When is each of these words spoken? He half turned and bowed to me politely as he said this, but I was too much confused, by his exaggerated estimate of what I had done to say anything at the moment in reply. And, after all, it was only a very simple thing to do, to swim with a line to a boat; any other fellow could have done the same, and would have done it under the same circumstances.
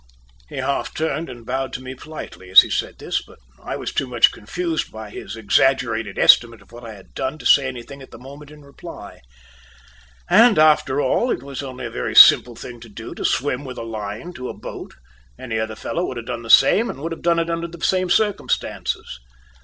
He 0.49 0.55
half 0.57 0.95
turned 0.95 1.29
and 1.29 1.45
bowed 1.45 1.71
to 1.73 1.79
me 1.83 1.93
politely 1.93 2.49
as 2.49 2.61
he 2.61 2.71
said 2.71 2.97
this, 2.97 3.21
but 3.21 3.37
I 3.61 3.75
was 3.75 3.93
too 3.93 4.07
much 4.07 4.31
confused, 4.31 4.91
by 4.91 5.11
his 5.11 5.35
exaggerated 5.35 6.17
estimate 6.17 6.59
of 6.63 6.71
what 6.71 6.83
I 6.83 6.95
had 6.95 7.13
done 7.13 7.37
to 7.37 7.45
say 7.45 7.67
anything 7.67 8.01
at 8.01 8.09
the 8.09 8.17
moment 8.17 8.49
in 8.49 8.63
reply. 8.63 9.21
And, 10.27 10.57
after 10.57 10.99
all, 10.99 11.29
it 11.29 11.43
was 11.43 11.61
only 11.61 11.85
a 11.85 11.91
very 11.91 12.15
simple 12.15 12.55
thing 12.55 12.79
to 12.79 12.89
do, 12.89 13.13
to 13.13 13.23
swim 13.23 13.63
with 13.63 13.77
a 13.77 13.83
line 13.83 14.33
to 14.33 14.49
a 14.49 14.57
boat; 14.57 14.95
any 15.37 15.59
other 15.59 15.75
fellow 15.75 16.07
could 16.07 16.17
have 16.17 16.25
done 16.25 16.41
the 16.41 16.49
same, 16.49 16.89
and 16.89 16.99
would 17.01 17.11
have 17.11 17.21
done 17.21 17.37
it 17.37 17.51
under 17.51 17.67
the 17.67 17.85
same 17.85 18.09
circumstances. 18.09 19.19